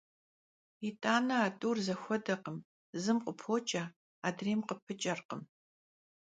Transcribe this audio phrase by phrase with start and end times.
[0.83, 2.57] Yit'ani a t'ur zexuedekhım:
[3.03, 3.83] zım khıpoç'e,
[4.27, 5.41] adrêym khıpı ç'erkhım.